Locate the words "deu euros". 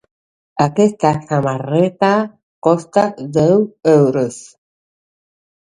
3.39-4.45